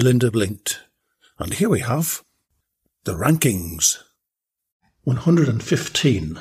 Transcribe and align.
Belinda 0.00 0.30
blinked. 0.30 0.80
And 1.38 1.52
here 1.52 1.68
we 1.68 1.80
have 1.80 2.24
the 3.04 3.12
rankings. 3.12 3.98
115. 5.04 6.40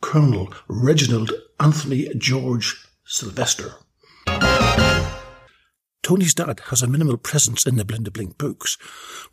Colonel 0.00 0.54
Reginald 0.68 1.30
Anthony 1.60 2.08
George 2.16 2.82
Sylvester. 3.04 3.74
Tony's 6.02 6.32
dad 6.32 6.62
has 6.70 6.80
a 6.80 6.86
minimal 6.86 7.18
presence 7.18 7.66
in 7.66 7.76
the 7.76 7.84
Belinda 7.84 8.10
Blink 8.10 8.38
books, 8.38 8.78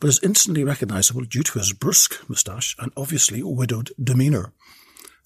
but 0.01 0.09
is 0.09 0.19
instantly 0.21 0.65
recognisable 0.65 1.23
due 1.23 1.43
to 1.43 1.59
his 1.59 1.71
brusque 1.71 2.27
moustache 2.27 2.75
and 2.77 2.91
obviously 2.97 3.41
widowed 3.41 3.91
demeanour. 4.03 4.51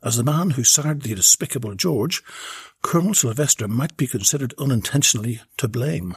As 0.03 0.17
the 0.17 0.23
man 0.23 0.51
who 0.51 0.63
sired 0.63 1.01
the 1.01 1.16
despicable 1.16 1.73
George, 1.73 2.21
Colonel 2.84 3.16
Sylvester 3.16 3.67
might 3.67 3.97
be 3.97 4.05
considered 4.05 4.53
unintentionally 4.59 5.41
to 5.57 5.67
blame. 5.67 6.16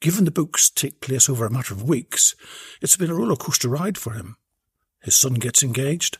Given 0.00 0.24
the 0.24 0.30
books 0.30 0.70
take 0.70 1.00
place 1.00 1.28
over 1.28 1.46
a 1.46 1.50
matter 1.50 1.74
of 1.74 1.82
weeks, 1.82 2.34
it's 2.80 2.96
been 2.96 3.10
a 3.10 3.14
roller 3.14 3.36
coaster 3.36 3.68
ride 3.68 3.98
for 3.98 4.12
him. 4.12 4.36
His 5.02 5.14
son 5.14 5.34
gets 5.34 5.62
engaged, 5.62 6.18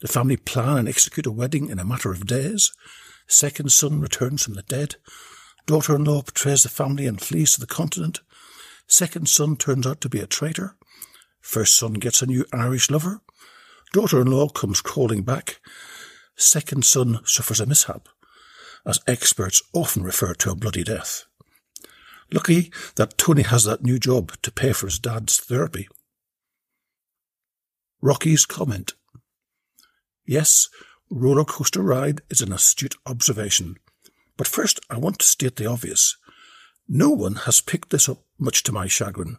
the 0.00 0.08
family 0.08 0.36
plan 0.36 0.78
and 0.78 0.88
execute 0.88 1.26
a 1.26 1.32
wedding 1.32 1.68
in 1.68 1.78
a 1.78 1.84
matter 1.84 2.10
of 2.10 2.26
days, 2.26 2.72
second 3.26 3.72
son 3.72 4.00
returns 4.00 4.44
from 4.44 4.54
the 4.54 4.62
dead, 4.62 4.96
Daughter-in-law 5.68 6.22
betrays 6.22 6.62
the 6.62 6.70
family 6.70 7.06
and 7.06 7.20
flees 7.20 7.52
to 7.52 7.60
the 7.60 7.66
continent. 7.66 8.20
Second 8.86 9.28
son 9.28 9.54
turns 9.54 9.86
out 9.86 10.00
to 10.00 10.08
be 10.08 10.18
a 10.18 10.26
traitor. 10.26 10.76
First 11.42 11.76
son 11.76 11.92
gets 11.92 12.22
a 12.22 12.26
new 12.26 12.46
Irish 12.54 12.90
lover. 12.90 13.20
Daughter-in-law 13.92 14.48
comes 14.48 14.80
crawling 14.80 15.24
back. 15.24 15.60
Second 16.36 16.86
son 16.86 17.20
suffers 17.26 17.60
a 17.60 17.66
mishap, 17.66 18.08
as 18.86 18.98
experts 19.06 19.60
often 19.74 20.02
refer 20.04 20.32
to 20.32 20.52
a 20.52 20.56
bloody 20.56 20.84
death. 20.84 21.26
Lucky 22.32 22.70
that 22.96 23.16
Tony 23.16 23.42
has 23.42 23.64
that 23.64 23.82
new 23.82 23.98
job 23.98 24.32
to 24.42 24.52
pay 24.52 24.72
for 24.72 24.86
his 24.86 24.98
dad's 24.98 25.38
therapy. 25.40 25.88
Rocky's 28.00 28.46
comment. 28.46 28.92
Yes, 30.26 30.68
roller 31.10 31.44
coaster 31.44 31.82
ride 31.82 32.20
is 32.28 32.42
an 32.42 32.52
astute 32.52 32.96
observation. 33.06 33.76
But 34.36 34.46
first, 34.46 34.78
I 34.90 34.98
want 34.98 35.18
to 35.18 35.26
state 35.26 35.56
the 35.56 35.66
obvious. 35.66 36.16
No 36.88 37.10
one 37.10 37.34
has 37.46 37.60
picked 37.60 37.90
this 37.90 38.08
up, 38.08 38.22
much 38.38 38.62
to 38.64 38.72
my 38.72 38.86
chagrin. 38.86 39.38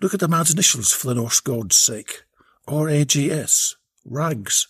Look 0.00 0.14
at 0.14 0.20
the 0.20 0.28
man's 0.28 0.52
initials 0.52 0.92
for 0.92 1.08
the 1.08 1.14
Norse 1.14 1.40
god's 1.40 1.76
sake. 1.76 2.24
R-A-G-S. 2.66 3.76
Rags. 4.04 4.66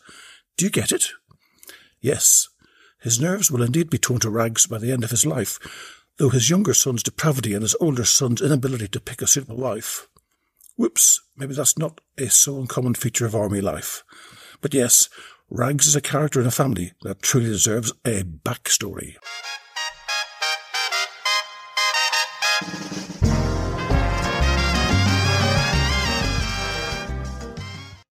Do 0.57 0.65
you 0.65 0.71
get 0.71 0.93
it? 0.93 1.11
Yes. 2.01 2.49
His 3.01 3.21
nerves 3.21 3.51
will 3.51 3.63
indeed 3.63 3.89
be 3.89 3.99
torn 3.99 4.21
to 4.21 4.31
rags 4.31 4.67
by 4.67 4.79
the 4.79 4.93
end 4.93 5.05
of 5.05 5.11
his 5.11 5.25
life, 5.25 5.59
though 6.21 6.29
his 6.29 6.51
younger 6.51 6.75
son's 6.75 7.03
depravity 7.03 7.55
and 7.55 7.63
his 7.63 7.75
older 7.81 8.05
son's 8.05 8.43
inability 8.43 8.87
to 8.87 9.01
pick 9.01 9.23
a 9.23 9.27
suitable 9.27 9.57
wife. 9.57 10.07
Whoops, 10.77 11.23
maybe 11.35 11.55
that's 11.55 11.79
not 11.79 12.03
a 12.19 12.29
so 12.29 12.61
uncommon 12.61 12.93
feature 12.93 13.25
of 13.25 13.35
army 13.35 13.63
life. 13.63 14.05
But 14.61 14.75
yes, 14.75 15.09
Rags 15.49 15.87
is 15.87 15.97
a 15.97 16.03
character 16.03 16.39
in 16.39 16.47
a 16.47 16.51
family 16.51 16.93
that 17.05 17.23
truly 17.23 17.47
deserves 17.47 17.95
a 18.05 18.23
backstory. 18.23 19.17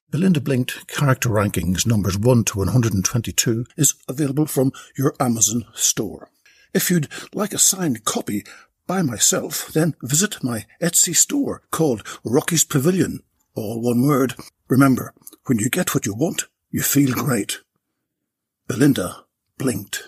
Belinda 0.09 0.41
Blinked 0.41 0.87
Character 0.87 1.29
Rankings 1.29 1.85
numbers 1.85 2.17
1 2.17 2.43
to 2.45 2.57
122 2.57 3.65
is 3.77 3.93
available 4.07 4.47
from 4.47 4.71
your 4.97 5.13
Amazon 5.19 5.65
store. 5.75 6.31
If 6.73 6.91
you'd 6.91 7.07
like 7.33 7.53
a 7.53 7.57
signed 7.57 8.05
copy 8.05 8.43
by 8.85 9.01
myself, 9.01 9.67
then 9.73 9.95
visit 10.01 10.43
my 10.43 10.65
Etsy 10.81 11.15
store 11.15 11.63
called 11.71 12.05
Rocky's 12.23 12.63
Pavilion, 12.63 13.21
all 13.55 13.81
one 13.81 14.01
word. 14.03 14.35
Remember, 14.67 15.13
when 15.45 15.57
you 15.59 15.69
get 15.69 15.95
what 15.95 16.05
you 16.05 16.13
want, 16.13 16.43
you 16.69 16.81
feel 16.81 17.13
great. 17.13 17.59
Belinda 18.67 19.25
blinked. 19.57 20.07